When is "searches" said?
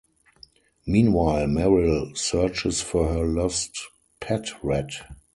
2.15-2.81